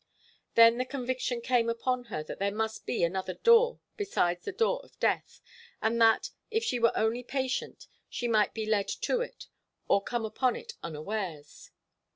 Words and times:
Then 0.55 0.79
the 0.79 0.85
conviction 0.85 1.41
came 1.41 1.69
upon 1.69 2.05
her 2.05 2.23
that 2.23 2.39
there 2.39 2.51
must 2.51 2.87
be 2.87 3.03
another 3.03 3.35
door 3.35 3.81
besides 3.97 4.43
the 4.45 4.51
door 4.51 4.81
of 4.83 4.99
death, 4.99 5.41
and 5.79 6.01
that, 6.01 6.31
if 6.49 6.63
she 6.63 6.79
were 6.79 6.91
only 6.97 7.21
patient 7.21 7.85
she 8.09 8.27
might 8.27 8.55
be 8.55 8.65
led 8.65 8.87
to 9.01 9.19
it 9.21 9.45
or 9.87 10.01
come 10.01 10.25
upon 10.25 10.55
it 10.55 10.73
unawares. 10.81 11.69